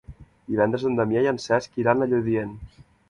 Divendres 0.53 0.85
en 0.89 0.97
Damià 0.99 1.23
i 1.27 1.31
en 1.33 1.39
Cesc 1.45 1.77
iran 1.83 2.03
a 2.07 2.09
Lludient. 2.15 2.57